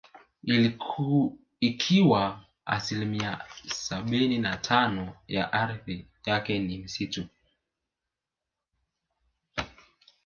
[1.59, 7.27] Ikiwa asilimia sabini na tano ya ardhi yake ni misitu